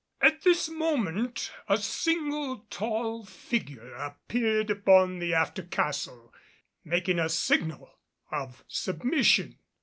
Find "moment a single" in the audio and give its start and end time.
0.67-2.65